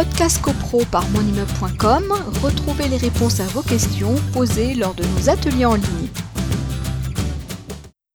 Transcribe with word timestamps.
Podcast 0.00 0.40
CoPro 0.40 0.82
par 0.90 1.06
monimmeuble.com, 1.10 2.14
retrouvez 2.42 2.88
les 2.88 2.96
réponses 2.96 3.38
à 3.38 3.44
vos 3.48 3.60
questions 3.60 4.14
posées 4.32 4.72
lors 4.72 4.94
de 4.94 5.04
nos 5.04 5.28
ateliers 5.28 5.66
en 5.66 5.74
ligne. 5.74 6.08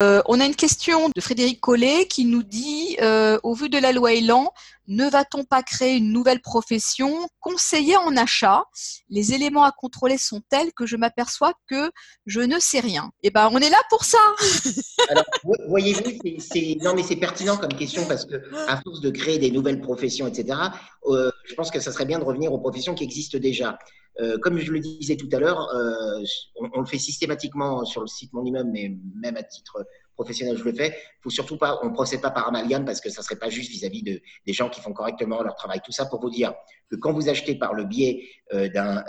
Euh, 0.02 0.20
on 0.26 0.40
a 0.40 0.46
une 0.46 0.56
question 0.56 1.10
de 1.16 1.21
Frédéric 1.21 1.62
Collet 1.62 2.08
qui 2.08 2.26
nous 2.26 2.42
dit, 2.42 2.85
euh, 3.02 3.39
au 3.44 3.54
vu 3.54 3.70
de 3.70 3.78
la 3.78 3.92
loi 3.92 4.13
Elan, 4.13 4.52
ne 4.88 5.09
va-t-on 5.09 5.44
pas 5.44 5.64
créer 5.64 5.95
une 5.95 6.12
nouvelle 6.12 6.41
profession 6.41 7.27
conseiller 7.39 7.98
en 7.98 8.16
achat? 8.16 8.64
Les 9.09 9.34
éléments 9.34 9.64
à 9.64 9.71
contrôler 9.71 10.18
sont 10.18 10.41
tels 10.50 10.73
que 10.73 10.86
je 10.86 10.95
m'aperçois 10.95 11.54
que 11.68 11.91
je 12.26 12.41
ne 12.41 12.59
sais 12.59 12.80
rien. 12.80 13.12
Eh 13.23 13.31
ben, 13.31 13.50
on 13.52 13.59
est 13.59 13.70
là 13.70 13.81
pour 13.89 14.05
ça. 14.05 14.18
Alors, 15.09 15.26
voyez-vous, 15.68 16.20
c'est 16.39 16.77
non 16.81 16.94
mais 16.95 17.04
c'est 17.04 17.16
pertinent 17.16 17.58
comme 17.58 17.73
question 17.73 18.05
parce 18.08 18.26
que 18.26 18.36
à 18.68 18.80
force 18.81 19.02
de 19.02 19.09
créer 19.09 19.39
des 19.39 19.52
nouvelles 19.52 19.82
professions, 19.82 20.27
etc. 20.27 20.59
Euh, 21.07 21.32
je 21.46 21.54
pense 21.55 21.71
que 21.71 21.80
ça 21.80 21.91
serait 21.91 22.05
bien 22.05 22.20
de 22.20 22.23
revenir 22.23 22.54
aux 22.54 22.59
professions 22.59 22.93
qui 22.93 23.04
existent 23.04 23.38
déjà. 23.38 23.77
Euh, 24.21 24.38
comme 24.38 24.57
je 24.59 24.71
le 24.71 24.80
disais 24.80 25.18
tout 25.18 25.30
à 25.34 25.40
l'heure, 25.40 25.68
euh, 25.76 26.23
on, 26.55 26.80
le 26.80 26.85
fait 26.85 26.98
systématiquement 26.98 27.84
sur 27.84 28.02
le 28.02 28.07
site 28.07 28.32
Mon 28.34 28.46
Immeuble, 28.46 28.70
mais 28.71 28.96
même 29.21 29.35
à 29.35 29.43
titre 29.43 29.85
professionnel, 30.16 30.58
je 30.58 30.64
le 30.64 30.74
fais. 30.74 30.98
Faut 31.22 31.30
surtout 31.30 31.58
pas, 31.58 31.80
on 31.84 31.92
procède 31.92 32.22
pas 32.22 32.32
par 32.32 32.48
amalgame 32.48 32.86
parce 32.86 33.02
que 33.02 33.10
ça 33.10 33.22
serait 33.22 33.36
pas 33.36 33.50
juste 33.50 33.70
vis-à-vis 33.70 34.04
de, 34.04 34.22
des 34.46 34.54
gens 34.54 34.70
qui 34.70 34.82
font 34.82 34.94
correctement 34.94 35.41
leur 35.44 35.55
travail. 35.55 35.82
Tout 35.86 35.91
ça 35.91 36.05
pour 36.05 36.20
vous 36.20 36.30
dire 36.30 36.54
que 36.90 36.96
quand 36.96 37.14
vous 37.14 37.30
achetez 37.30 37.55
par 37.55 37.74
le 37.74 37.84
biais 37.84 38.24
euh, 38.54 38.68
d'un 38.70 39.04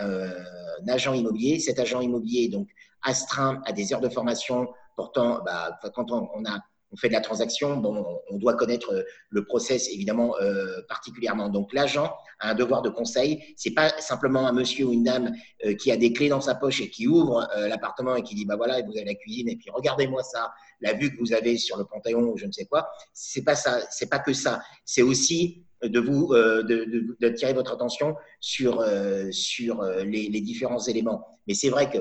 agent 0.88 1.15
immobilier, 1.15 1.59
cet 1.59 1.79
agent 1.79 2.01
immobilier 2.01 2.48
donc 2.48 2.69
astreint 3.02 3.62
à 3.65 3.73
des 3.73 3.92
heures 3.92 4.01
de 4.01 4.09
formation 4.09 4.69
portant, 4.96 5.42
bah, 5.45 5.79
quand 5.95 6.10
on, 6.10 6.29
on 6.34 6.45
a 6.45 6.60
on 6.92 6.96
fait 6.96 7.09
de 7.09 7.15
la 7.15 7.20
transaction, 7.20 7.77
bon, 7.77 8.20
on 8.30 8.38
doit 8.38 8.54
connaître 8.54 8.93
euh, 8.93 9.02
le 9.30 9.45
process 9.45 9.88
évidemment 9.91 10.37
euh, 10.41 10.82
particulièrement. 10.88 11.48
Donc 11.48 11.73
l'agent 11.73 12.15
un 12.40 12.54
devoir 12.54 12.82
de 12.82 12.90
conseil. 12.90 13.42
C'est 13.56 13.72
pas 13.72 13.88
simplement 14.01 14.46
un 14.46 14.52
monsieur 14.52 14.87
ou 14.87 14.92
une 14.92 15.04
dame 15.04 15.32
euh, 15.65 15.74
qui 15.74 15.90
a 15.90 15.96
des 15.96 16.12
clés 16.12 16.29
dans 16.29 16.40
sa 16.40 16.54
poche 16.54 16.80
et 16.80 16.90
qui 16.90 17.06
ouvre 17.06 17.48
l'appartement 17.68 18.16
et 18.16 18.23
qui 18.23 18.34
dit 18.34 18.45
bah 18.45 18.56
voilà 18.56 18.80
vous 18.82 18.96
avez 18.96 19.04
la 19.04 19.15
cuisine 19.15 19.48
et 19.48 19.56
puis 19.56 19.70
regardez-moi 19.70 20.23
ça, 20.23 20.52
la 20.80 20.92
vue 20.92 21.14
que 21.14 21.20
vous 21.20 21.32
avez 21.32 21.57
sur 21.57 21.76
le 21.76 21.84
Panthéon 21.84 22.23
ou 22.32 22.37
je 22.37 22.46
ne 22.46 22.52
sais 22.52 22.66
quoi. 22.66 22.88
C'est 23.12 23.42
pas 23.42 23.54
ça, 23.54 23.80
c'est 23.90 24.10
pas 24.10 24.18
que 24.18 24.32
ça. 24.32 24.62
C'est 24.84 25.02
aussi 25.02 25.64
de 25.82 26.01
vous 26.01 26.34
de, 26.34 27.16
de, 27.20 27.29
tirer 27.30 27.52
votre 27.52 27.73
attention 27.73 28.16
sur 28.40 28.84
sur 29.30 29.82
les, 29.82 30.29
les 30.29 30.40
différents 30.40 30.80
éléments. 30.80 31.26
Mais 31.46 31.54
c'est 31.54 31.68
vrai 31.70 31.90
que 31.90 31.98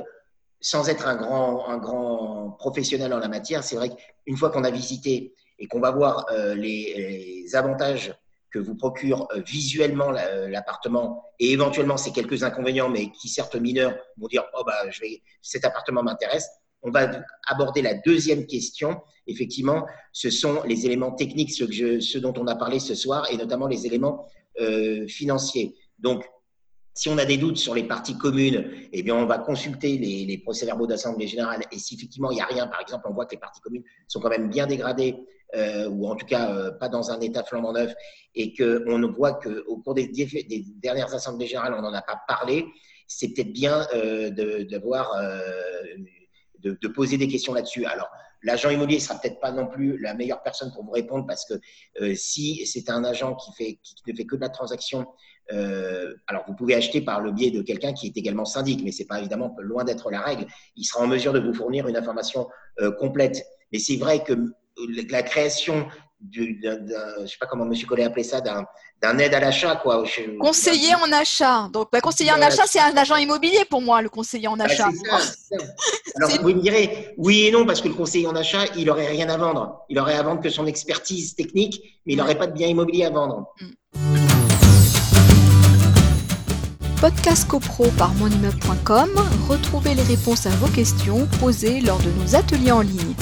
sans 0.66 0.89
être 0.89 1.08
un 1.08 1.16
grand, 1.16 1.69
un 1.69 1.78
grand 1.78 2.50
professionnel 2.58 3.13
en 3.13 3.19
la 3.19 3.28
matière, 3.28 3.63
c'est 3.63 3.75
vrai 3.75 3.89
qu'une 3.89 4.36
fois 4.36 4.50
qu'on 4.50 4.63
a 4.63 4.72
visité 4.72 5.36
et 5.59 5.67
qu'on 5.67 5.80
va 5.80 5.91
voir 5.91 6.25
euh, 6.31 6.56
les, 6.56 7.45
avantages 7.53 8.16
que 8.56 8.59
vous 8.59 8.75
procure 8.75 9.28
euh, 9.36 9.42
visuellement 9.45 10.16
euh, 10.16 10.48
l'appartement 10.48 11.25
et 11.39 11.52
éventuellement 11.52 11.98
ces 11.98 12.14
quelques 12.14 12.44
inconvénients, 12.44 12.88
mais 12.89 13.12
qui 13.12 13.28
certes 13.28 13.56
mineurs, 13.56 13.94
vont 14.17 14.28
dire 14.28 14.45
oh 14.58 14.64
bah 14.66 14.89
je 14.89 15.02
vais, 15.02 15.22
cet 15.42 15.66
appartement 15.66 16.03
m'intéresse. 16.03 16.47
On 16.81 16.89
va 16.89 17.12
aborder 17.47 17.81
la 17.81 17.95
deuxième 17.95 18.45
question. 18.45 19.02
Effectivement, 19.28 19.86
ce 20.14 20.30
sont 20.30 20.62
les 20.64 20.86
éléments 20.86 21.12
techniques, 21.12 21.52
ce, 21.52 21.66
que 21.66 21.73
je, 21.73 22.00
ce 22.00 22.17
dont 22.17 22.34
on 22.38 22.47
a 22.47 22.56
parlé 22.56 22.80
ce 22.80 22.95
soir, 22.95 23.28
et 23.30 23.38
notamment 23.38 23.67
les 23.67 23.86
éléments 23.88 24.30
financiers. 25.08 25.75
Donc, 26.00 26.23
si 26.94 27.09
on 27.09 27.17
a 27.17 27.25
des 27.25 27.38
doutes 27.38 27.58
sur 27.58 27.73
les 27.73 27.84
parties 27.84 28.17
communes, 28.17 28.72
eh 28.94 29.03
bien, 29.03 29.16
on 29.16 29.25
va 29.25 29.40
consulter 29.40 29.97
les, 29.97 30.38
procès-verbaux 30.38 30.88
d'Assemblée 30.88 31.28
générale. 31.28 31.64
Et 31.72 31.80
si 31.80 31.95
effectivement 31.95 32.31
il 32.31 32.36
n'y 32.36 32.42
a 32.42 32.45
rien, 32.45 32.67
par 32.67 32.80
exemple, 32.81 33.06
on 33.09 33.14
voit 33.14 33.25
que 33.25 33.31
les 33.31 33.42
parties 33.42 33.62
communes 33.62 33.84
sont 34.08 34.19
quand 34.19 34.30
même 34.30 34.50
bien 34.50 34.67
dégradées, 34.67 35.16
euh, 35.56 35.89
ou 35.89 36.08
en 36.08 36.16
tout 36.16 36.25
cas 36.25 36.52
euh, 36.52 36.72
pas 36.72 36.89
dans 36.89 37.11
un 37.11 37.20
état 37.22 37.44
flambant 37.44 37.73
neuf, 37.73 37.94
et 38.36 38.53
qu'on 38.53 39.11
voit 39.11 39.34
qu'au 39.34 39.78
cours 39.78 39.94
des, 39.94 40.12
dernières 40.81 41.14
Assemblées 41.14 41.47
générales, 41.47 41.75
on 41.78 41.81
n'en 41.81 41.94
a 41.94 42.02
pas 42.02 42.20
parlé, 42.28 42.66
c'est 43.08 43.30
peut-être 43.30 43.53
bien 43.53 43.88
euh, 43.94 44.30
de, 44.30 44.64
de, 46.63 46.88
poser 46.88 47.18
des 47.18 47.28
questions 47.28 47.53
là-dessus. 47.53 47.85
Alors, 47.85 48.09
l'agent 48.41 48.69
immobilier 48.69 48.97
ne 48.97 49.03
sera 49.03 49.19
peut-être 49.19 49.40
pas 49.40 49.52
non 49.52 49.68
plus 49.68 50.00
la 50.00 50.13
meilleure 50.13 50.41
personne 50.41 50.72
pour 50.74 50.84
vous 50.84 50.91
répondre 50.91 51.25
parce 51.28 51.46
que 51.46 51.56
si 52.16 52.66
c'est 52.66 52.90
un 52.90 53.03
agent 53.03 53.35
qui, 53.35 53.52
ne 54.08 54.16
fait 54.16 54.25
que 54.25 54.35
de 54.35 54.41
la 54.41 54.50
transaction, 54.50 55.08
euh, 55.52 56.16
alors, 56.28 56.44
vous 56.47 56.56
pouvez 56.56 56.75
acheter 56.75 57.02
par 57.02 57.22
le 57.22 57.31
biais 57.31 57.52
de 57.52 57.62
quelqu'un 57.62 57.94
qui 57.94 58.08
est 58.08 58.18
également 58.18 58.46
syndic, 58.46 58.84
mais 58.84 58.91
c'est 58.91 59.06
pas 59.06 59.19
évidemment 59.19 59.56
loin 59.59 59.84
d'être 59.84 60.09
la 60.09 60.22
règle. 60.22 60.47
Il 60.75 60.85
sera 60.85 61.03
en 61.03 61.08
mesure 61.08 61.34
de 61.34 61.40
vous 61.40 61.53
fournir 61.53 61.88
une 61.88 61.97
information 61.97 62.47
euh, 62.79 62.91
complète. 62.91 63.44
Mais 63.72 63.79
c'est 63.79 63.97
vrai 63.97 64.24
que 64.24 64.34
euh, 64.34 64.56
la 65.09 65.23
création 65.23 65.88
du, 66.22 66.59
je 66.63 67.28
sais 67.28 67.38
pas 67.40 67.46
comment 67.46 67.66
M. 67.66 67.73
Collet 67.88 68.03
appelait 68.03 68.23
ça, 68.23 68.41
d'un 68.41 69.18
aide 69.19 69.34
à 69.34 69.40
l'achat, 69.40 69.75
quoi. 69.75 70.03
conseiller 70.40 70.96
en 70.96 71.12
achat. 71.12 71.69
Donc, 71.72 71.90
bah, 71.91 72.01
conseiller 72.01 72.31
en 72.31 72.41
achat, 72.41 72.63
c'est 72.66 72.79
un 72.79 72.96
agent 72.96 73.18
immobilier 73.18 73.66
pour 73.69 73.81
moi, 73.81 74.01
le 74.01 74.09
conseiller 74.09 74.47
en 74.47 74.57
bah, 74.57 74.66
achat. 74.66 74.90
Alors, 76.16 76.29
vous 76.41 76.50
me 76.50 76.62
direz, 76.62 77.13
oui 77.18 77.46
et 77.46 77.51
non, 77.51 77.66
parce 77.66 77.81
que 77.81 77.88
le 77.88 77.94
conseiller 77.94 78.28
en 78.28 78.35
achat, 78.35 78.66
il 78.75 78.85
n'aurait 78.85 79.07
rien 79.07 79.29
à 79.29 79.38
vendre. 79.38 79.81
Il 79.90 80.00
aurait 80.00 80.16
à 80.16 80.23
vendre 80.23 80.41
que 80.41 80.50
son 80.50 80.66
expertise 80.66 81.35
technique, 81.35 81.81
mais 82.06 82.13
il 82.13 82.17
n'aurait 82.17 82.38
pas 82.38 82.47
de 82.47 82.53
bien 82.53 82.67
immobilier 82.67 83.06
à 83.06 83.09
vendre. 83.09 83.53
Mm. 83.59 84.25
Podcast 87.02 87.47
CoPro 87.47 87.90
par 87.97 88.13
monimmeuble.com, 88.16 89.09
retrouvez 89.47 89.94
les 89.94 90.02
réponses 90.02 90.47
à 90.47 90.50
vos 90.52 90.67
questions 90.67 91.28
posées 91.40 91.81
lors 91.81 92.00
de 92.00 92.09
nos 92.09 92.35
ateliers 92.35 92.72
en 92.72 92.81
ligne. 92.81 93.13